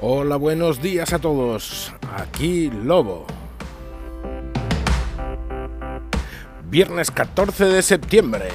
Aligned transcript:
Hola, 0.00 0.36
buenos 0.36 0.80
días 0.80 1.12
a 1.12 1.18
todos. 1.18 1.92
Aquí 2.16 2.70
Lobo. 2.70 3.26
Viernes 6.70 7.10
14 7.10 7.64
de 7.64 7.82
septiembre. 7.82 8.48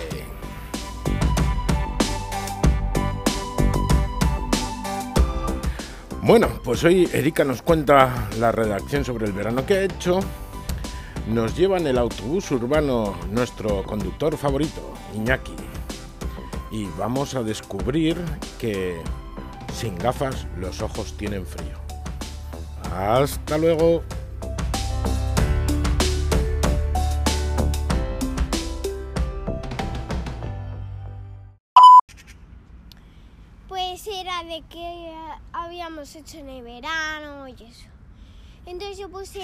Bueno, 6.21 6.47
pues 6.63 6.81
hoy 6.85 7.09
Erika 7.11 7.43
nos 7.43 7.61
cuenta 7.61 8.29
la 8.39 8.53
redacción 8.53 9.03
sobre 9.03 9.25
el 9.25 9.33
verano 9.33 9.65
que 9.65 9.73
ha 9.73 9.83
hecho. 9.83 10.21
Nos 11.27 11.57
lleva 11.57 11.77
en 11.77 11.87
el 11.87 11.97
autobús 11.97 12.49
urbano 12.51 13.15
nuestro 13.29 13.83
conductor 13.83 14.37
favorito, 14.37 14.93
Iñaki. 15.13 15.55
Y 16.71 16.87
vamos 16.97 17.35
a 17.35 17.43
descubrir 17.43 18.15
que 18.57 19.01
sin 19.73 19.97
gafas 19.97 20.47
los 20.57 20.81
ojos 20.81 21.17
tienen 21.17 21.45
frío. 21.45 21.77
Hasta 22.91 23.57
luego. 23.57 24.03
Pues 33.67 34.07
era 34.07 34.43
de 34.43 34.63
que 34.69 35.13
habíamos 35.51 36.15
hecho 36.15 36.37
en 36.37 36.49
el 36.49 36.63
verano 36.63 37.47
y 37.47 37.53
eso. 37.53 37.87
Entonces 38.65 38.97
yo 38.97 39.09
puse... 39.09 39.41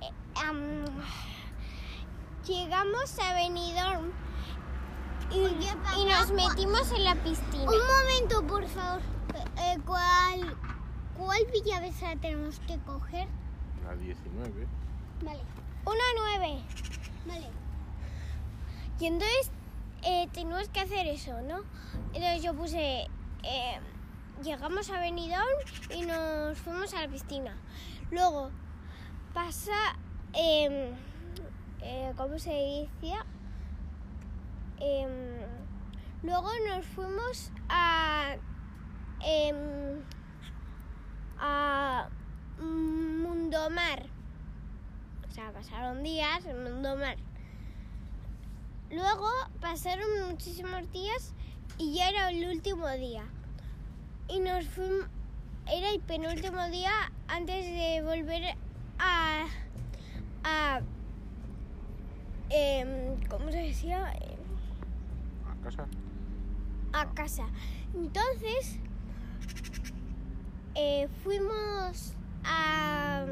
eh, 0.00 0.10
am, 0.36 0.84
llegamos 2.46 3.18
a 3.18 3.34
Benidorm 3.34 4.23
y, 5.60 6.00
y 6.00 6.04
nos 6.04 6.30
metimos 6.32 6.90
en 6.92 7.04
la 7.04 7.14
piscina. 7.16 7.64
Un 7.64 7.86
momento, 7.86 8.46
por 8.46 8.66
favor. 8.66 9.00
Eh, 9.58 9.78
¿Cuál, 9.86 10.56
¿Cuál 11.18 11.40
villavesa 11.52 12.14
tenemos 12.20 12.58
que 12.60 12.78
coger? 12.80 13.28
La 13.84 13.94
19. 13.96 14.66
Vale. 15.22 15.40
Una 15.84 16.04
nueve. 16.18 16.62
Vale. 17.26 17.50
Y 19.00 19.06
entonces 19.06 19.50
eh, 20.02 20.28
tenemos 20.32 20.68
que 20.68 20.80
hacer 20.80 21.06
eso, 21.06 21.40
¿no? 21.42 21.62
Entonces 22.12 22.42
yo 22.42 22.54
puse... 22.54 23.06
eh, 23.42 23.80
llegamos 24.42 24.90
a 24.90 25.00
Benidorm 25.00 25.44
y 25.90 26.02
nos 26.02 26.58
fuimos 26.58 26.92
a 26.94 27.02
la 27.02 27.08
piscina. 27.08 27.56
Luego 28.10 28.50
pasa... 29.32 29.96
em, 30.32 30.94
eh, 31.80 32.12
¿Cómo 32.16 32.38
se 32.38 32.50
decía? 32.50 33.24
Em, 34.86 35.40
luego 36.22 36.50
nos 36.68 36.84
fuimos 36.84 37.50
a... 37.70 38.36
em, 39.24 40.02
a 41.38 42.08
Mundomar. 42.58 44.04
O 45.26 45.30
sea, 45.30 45.52
pasaron 45.52 46.02
días 46.02 46.44
en 46.44 46.62
Mundomar. 46.62 47.16
Luego 48.90 49.26
pasaron 49.60 50.28
muchísimos 50.28 50.92
días 50.92 51.32
y 51.78 51.94
ya 51.94 52.10
era 52.10 52.28
el 52.28 52.46
último 52.50 52.86
día. 52.90 53.24
Y 54.28 54.40
nos 54.40 54.66
fuimos. 54.66 55.08
Era 55.66 55.88
el 55.88 56.00
penúltimo 56.00 56.62
día 56.68 57.10
antes 57.26 57.64
de 57.64 58.02
volver 58.02 58.54
a. 58.98 59.46
a. 60.44 60.80
em, 62.50 63.18
¿Cómo 63.30 63.50
se 63.50 63.62
decía? 63.62 64.12
Em, 65.64 65.70
¿A 65.70 65.70
casa? 65.70 65.86
a 66.92 67.06
casa. 67.14 67.46
Entonces, 67.94 68.78
eh, 70.74 71.08
fuimos 71.22 72.14
a, 72.44 73.24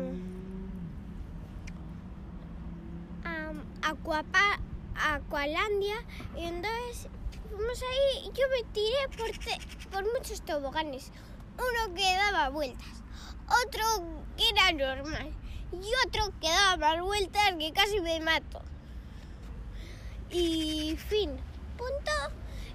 a 3.24 3.52
Aquapa- 3.82 4.60
Aqualandia 4.94 5.96
y 6.36 6.44
entonces 6.44 7.08
fuimos 7.50 7.82
ahí 7.82 8.28
y 8.28 8.32
yo 8.38 8.44
me 8.50 8.62
tiré 8.72 9.08
por, 9.16 9.30
te- 9.38 9.88
por 9.90 10.04
muchos 10.12 10.42
toboganes. 10.42 11.10
Uno 11.56 11.94
que 11.94 12.14
daba 12.16 12.48
vueltas, 12.48 13.02
otro 13.66 13.84
que 14.36 14.48
era 14.48 14.72
normal 14.72 15.32
y 15.72 16.06
otro 16.06 16.32
que 16.40 16.48
daba 16.48 16.76
más 16.96 17.02
vueltas 17.04 17.54
que 17.58 17.72
casi 17.72 18.00
me 18.00 18.20
mato. 18.20 18.62
Y 20.30 20.96
fin, 20.96 21.30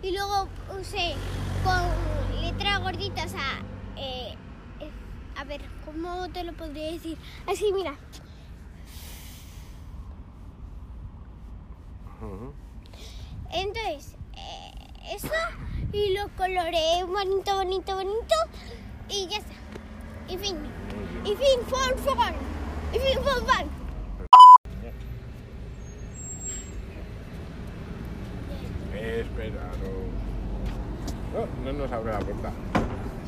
Y 0.02 0.12
luego 0.12 0.48
usé 0.80 1.16
con 1.64 2.42
letras 2.42 2.80
gorditas 2.82 3.34
a... 3.34 3.60
eh, 3.98 4.36
eh, 4.80 4.92
a 5.36 5.44
ver, 5.44 5.62
¿cómo 5.86 6.30
te 6.30 6.44
lo 6.44 6.54
podría 6.54 6.92
decir? 6.92 7.18
Así, 7.48 7.74
mira. 7.74 7.96
Entonces, 13.52 14.16
eh, 14.36 15.16
eso 15.16 15.28
y 15.92 16.14
lo 16.14 16.30
coloreé 16.36 17.04
bonito, 17.04 17.56
bonito, 17.56 17.96
bonito 17.96 18.36
y 19.10 19.28
ya 19.28 19.38
está. 19.38 19.54
Y 20.30 20.38
fin. 20.38 20.58
Y 21.24 21.36
fin, 21.36 21.60
fun, 21.68 21.98
fun. 21.98 22.34
Y 22.94 23.00
fin, 23.00 23.18
fun, 23.24 23.46
fun. 23.46 23.87
Espera, 28.98 29.72
no. 29.82 30.18
No, 31.34 31.72
no 31.72 31.78
nos 31.78 31.92
abre 31.92 32.14
la 32.14 32.20
puerta. 32.20 32.52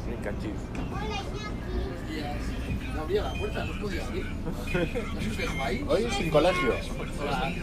Ni 0.10 0.16
cachis. 0.24 0.52
Hola, 0.92 1.18
Iñaki. 1.22 2.94
No 2.96 3.02
abría 3.02 3.24
la 3.24 3.34
puerta, 3.34 3.66
no 3.66 3.80
podía 3.82 4.06
abrir. 4.06 4.26
¿No 4.26 5.22
se 5.22 5.42
dejó 5.42 5.64
ahí? 5.64 5.86
Hoy 5.88 6.08
sin 6.12 6.30
colegio. 6.30 6.74
Hola. 7.22 7.54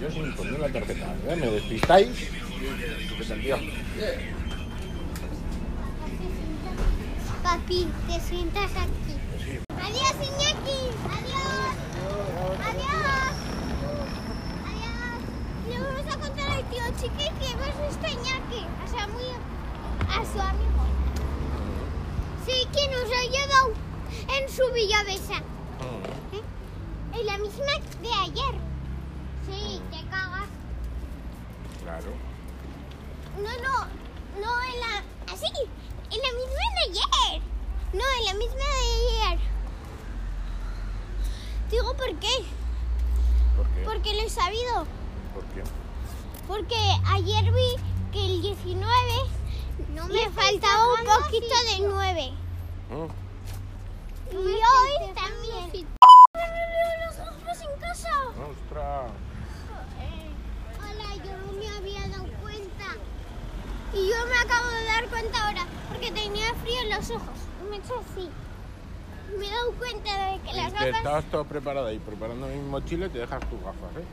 Yo 0.00 0.10
sin 0.10 0.32
poner 0.32 0.60
la 0.60 0.68
tarjeta. 0.68 1.14
¿eh? 1.28 1.36
Me 1.36 1.46
despistáis. 1.46 2.30
Lío. 3.42 3.56
Papi, 7.42 7.88
te 8.08 8.20
sientas 8.20 8.70
aquí. 8.72 9.14
Adiós, 9.82 10.14
Iñaki. 10.14 10.80
Adiós. 11.16 11.74
Adiós. 12.68 13.34
Adiós. 14.68 15.18
Le 15.68 15.76
vamos 15.80 16.06
a 16.06 16.18
contar 16.18 16.50
al 16.50 16.64
tío 16.70 16.82
Chiqui 17.00 17.28
que 17.38 17.46
hemos 17.52 17.74
visto 17.88 18.06
a 18.06 18.10
Iñaki. 18.10 18.62
O 18.84 18.88
sea, 18.88 19.06
muy 19.08 19.28
a 20.32 20.34
su 20.34 20.40
amigo. 20.40 20.82
Sí, 22.46 22.66
que 22.72 22.88
nos 22.88 23.04
ha 23.04 23.22
llevado 23.24 23.72
en 24.38 24.48
su 24.48 24.72
villavesa. 24.72 25.38
¿Eh? 26.32 26.42
En 27.18 27.26
la 27.26 27.38
misma 27.38 27.72
de 28.00 28.12
ayer. 28.12 28.54
Sí, 29.46 29.82
te 29.90 30.08
cagas. 30.08 30.48
Claro. 31.82 32.12
No, 33.36 33.50
no, 33.62 33.86
no 34.40 34.62
en 34.64 34.80
la... 34.80 35.32
Así, 35.32 35.46
en 36.10 36.18
la 36.18 36.32
misma 36.32 36.64
de 36.74 36.90
ayer. 36.90 37.42
No, 37.92 38.04
en 38.18 38.24
la 38.24 38.34
misma 38.34 38.64
de 38.64 39.30
ayer. 39.30 39.40
Digo, 41.70 41.94
¿por 41.94 42.18
qué? 42.18 42.44
¿Por 43.56 43.66
qué? 43.68 43.82
Porque 43.84 44.14
lo 44.14 44.22
he 44.22 44.30
sabido. 44.30 44.86
¿Por 45.34 45.44
qué? 45.46 45.62
Porque 46.46 46.76
ayer 47.06 47.52
vi 47.52 47.76
que 48.12 48.24
el 48.24 48.42
19 48.42 49.41
le 50.08 50.30
faltaba 50.30 50.94
un 50.94 51.04
poquito 51.04 51.54
de 51.70 51.88
9. 51.88 52.32
Mm. 52.90 53.22
Y 54.32 54.36
hoy 54.36 55.14
también. 55.14 55.86
los 57.06 57.18
ojos 57.18 57.58
en 57.62 57.80
casa! 57.80 58.10
¡Ostras! 58.50 59.12
Hola, 60.78 61.24
yo 61.24 61.32
no 61.46 61.52
me 61.58 61.68
había 61.68 62.08
dado 62.08 62.24
cuenta. 62.42 62.96
Y 63.94 64.08
yo 64.08 64.26
me 64.26 64.38
acabo 64.38 64.68
de 64.68 64.84
dar 64.84 65.08
cuenta 65.08 65.46
ahora, 65.46 65.66
porque 65.88 66.10
tenía 66.12 66.54
frío 66.54 66.80
en 66.82 66.90
los 66.90 67.10
ojos. 67.10 67.38
Y 67.60 67.70
me 67.70 67.76
he 67.76 67.78
hecho 67.78 67.94
así. 68.00 68.28
Me 69.38 69.46
he 69.46 69.50
dado 69.50 69.72
cuenta 69.72 70.30
de 70.32 70.40
que 70.40 70.56
las 70.56 70.72
gafas... 70.72 70.96
estabas 70.96 71.24
todo 71.26 71.44
preparada 71.44 71.88
ahí, 71.88 71.98
preparando 71.98 72.46
mi 72.46 72.60
mochila 72.60 73.06
y 73.06 73.10
te 73.10 73.18
dejas 73.18 73.40
tus 73.48 73.60
gafas, 73.60 73.96
¿eh? 73.96 74.04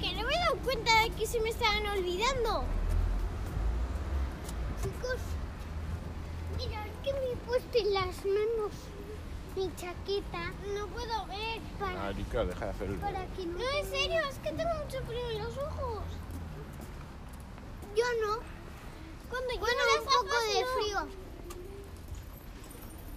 Que 0.00 0.12
no 0.14 0.26
me 0.26 0.34
he 0.34 0.38
dado 0.38 0.56
cuenta 0.56 1.02
de 1.02 1.10
que 1.10 1.26
se 1.26 1.40
me 1.40 1.48
estaban 1.48 1.86
olvidando. 1.86 2.64
Chicos, 4.86 5.20
mirad 6.56 6.86
que 7.02 7.12
me 7.12 7.32
he 7.32 7.36
puesto 7.44 7.78
en 7.78 7.92
las 7.92 8.24
manos 8.24 8.72
mi 9.56 9.74
chaqueta. 9.74 10.52
No 10.74 10.86
puedo 10.86 11.26
ver 11.26 11.60
para, 11.80 12.06
Ah, 12.06 12.12
deja 12.12 12.44
de 12.44 12.52
hacer 12.52 12.90
el... 12.90 12.96
para 12.98 13.26
que 13.34 13.46
no... 13.46 13.58
No, 13.58 13.64
en 13.80 13.86
serio, 13.90 14.20
es 14.30 14.38
que 14.38 14.52
tengo 14.52 14.74
mucho 14.84 15.02
frío 15.06 15.30
en 15.30 15.38
los 15.38 15.58
ojos. 15.58 16.04
Yo 17.96 18.04
no. 18.24 18.38
Cuando 19.28 19.58
bueno, 19.58 19.82
un 19.98 20.04
poco 20.04 20.36
de 20.54 20.64
frío. 20.76 21.08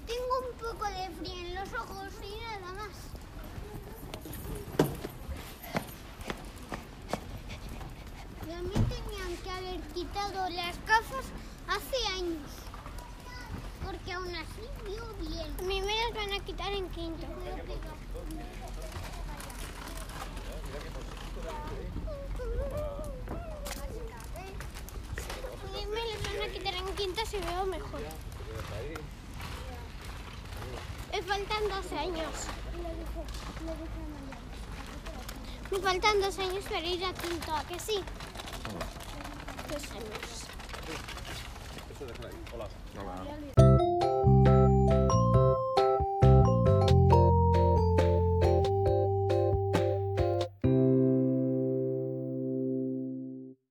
Tengo 0.07 0.39
un 0.39 0.54
poco 0.57 0.86
de 0.86 1.10
frío 1.19 1.39
en 1.45 1.56
los 1.56 1.74
ojos 1.74 2.10
y 2.24 2.39
nada 2.39 2.74
más. 2.74 2.95
Y 8.48 8.51
a 8.51 8.62
mí 8.63 8.71
tenían 8.74 9.38
que 9.38 9.48
haber 9.59 9.81
quitado 9.94 10.50
las 10.50 10.77
gafas 10.85 11.25
hace 11.67 12.07
años. 12.17 12.50
Porque 13.85 14.11
aún 14.13 14.33
así 14.35 14.61
veo 14.85 15.13
bien. 15.19 15.56
A 15.59 15.63
mí 15.63 15.81
me 15.81 15.95
las 15.95 16.13
van 16.13 16.33
a 16.33 16.44
quitar 16.44 16.71
en 16.73 16.89
quinto. 16.89 17.27
Me 25.89 26.06
las 26.06 26.23
van 26.23 26.41
a 26.50 26.53
quitar 26.53 26.75
en 26.75 26.95
quinto 26.95 27.25
si 27.25 27.38
veo 27.38 27.65
mejor. 27.65 28.01
Me 31.11 31.21
faltan 31.23 31.69
dos 31.69 31.91
años. 31.94 32.47
Me 35.71 35.79
faltan 35.79 36.21
dos 36.21 36.39
años 36.39 36.63
para 36.65 36.85
ir 36.85 37.06
a 37.06 37.13
quinto, 37.13 37.53
¿a 37.53 37.63
que 37.63 37.79
sí? 37.79 38.03
pistols. 39.69 40.45
Olaf. 42.54 44.29